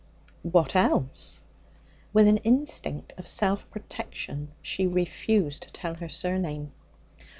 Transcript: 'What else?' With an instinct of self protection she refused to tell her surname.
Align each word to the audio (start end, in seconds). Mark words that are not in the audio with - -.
'What 0.41 0.75
else?' 0.75 1.43
With 2.11 2.27
an 2.27 2.37
instinct 2.37 3.13
of 3.19 3.27
self 3.27 3.69
protection 3.69 4.51
she 4.63 4.87
refused 4.87 5.61
to 5.61 5.71
tell 5.71 5.93
her 5.93 6.09
surname. 6.09 6.71